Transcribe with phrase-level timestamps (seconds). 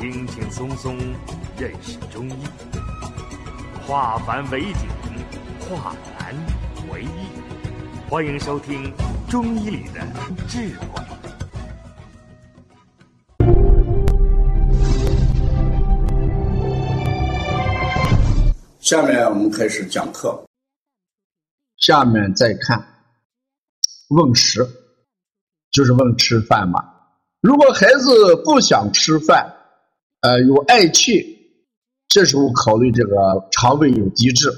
[0.00, 0.96] 轻轻松松
[1.58, 2.44] 认识中医，
[3.84, 4.88] 化繁为简，
[5.58, 6.32] 化难
[6.92, 8.08] 为易。
[8.08, 8.94] 欢迎收听
[9.28, 10.00] 《中医里的
[10.46, 10.86] 智慧》。
[18.78, 20.40] 下面我们开始讲课。
[21.76, 22.80] 下面再看
[24.10, 24.64] 问食，
[25.72, 26.84] 就是问吃饭嘛。
[27.40, 29.56] 如果孩子不想吃饭，
[30.20, 31.24] 呃，有嗳气，
[32.08, 33.14] 这时候考虑这个
[33.52, 34.50] 肠胃有积滞、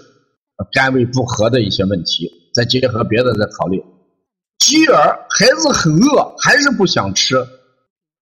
[0.73, 3.83] 肝胃不和的一些问题，再结合别的再考虑。
[4.59, 7.36] 饥而孩子很饿，还是不想吃，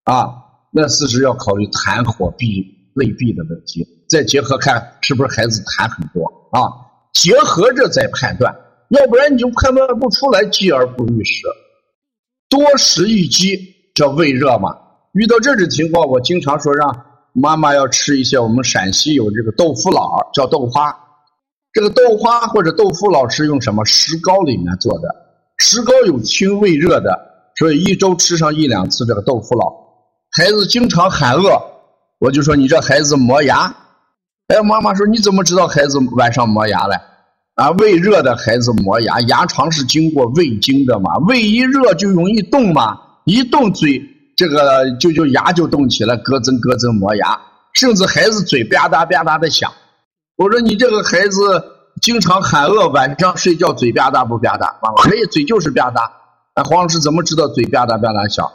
[0.05, 0.27] 啊，
[0.73, 2.64] 那此时要考虑痰火闭
[2.95, 6.66] 内闭的问题，再结合看是不是孩子痰很多啊，
[7.12, 8.55] 结合着再判断，
[8.91, 11.42] 要不然你就判断不出来，饥而不欲食，
[12.48, 13.56] 多食易饥，
[13.95, 14.77] 这胃热嘛。
[15.12, 17.06] 遇到这种情况，我经常说让
[17.41, 20.94] 妈妈要吃一些我们陕西有这个豆腐脑，叫豆花。
[21.72, 25.08] 这个豆花或者豆腐脑是用什么石膏里面做的？
[25.59, 27.19] 石膏有清胃热的，
[27.59, 29.64] 所以一周吃上一两次这个豆腐脑。
[30.31, 31.50] 孩子经常喊饿，
[32.19, 33.75] 我就说你这孩子磨牙。
[34.48, 36.97] 哎，妈妈说你怎么知道孩子晚上磨牙嘞？
[37.55, 44.00] 啊，胃热的孩子磨牙，牙床是经过胃经的嘛，胃一热就容易动嘛，一动嘴
[44.39, 47.36] 这个就就牙就动起来，咯吱咯吱磨牙，
[47.72, 49.69] 甚至孩子嘴吧嗒吧嗒的响。
[50.36, 51.61] 我说你这个孩子
[52.00, 54.72] 经常喊饿，晚上睡觉嘴吧嗒不吧嗒？
[54.81, 56.09] 妈妈，可以，嘴就是吧嗒。
[56.55, 58.48] 那黄老师怎么知道嘴吧嗒吧嗒响？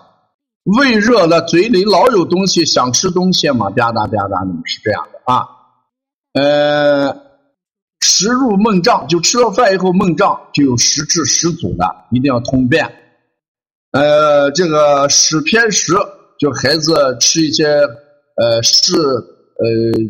[0.80, 5.44] 胃热了，嘴里老有东西，想吃东西嘛，吧嗒吧嗒，那么是这样的啊。
[6.32, 7.14] 呃，
[8.00, 12.90] 食入梦胀，就吃了饭以后梦胀，就有食滞食阻的，一定要通便。
[13.94, 15.94] 呃，这个食偏食，
[16.40, 20.02] 就孩子吃一些呃是呃，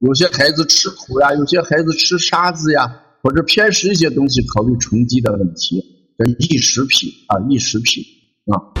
[0.00, 2.92] 有些孩子吃苦呀，有些孩子吃沙子呀，
[3.22, 5.80] 或者偏食一些东西，考虑沉积的问题，
[6.18, 8.04] 这异食癖啊，异食癖
[8.46, 8.79] 啊。